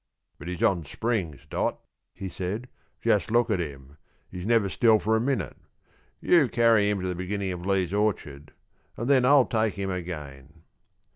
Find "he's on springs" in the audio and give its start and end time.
0.47-1.41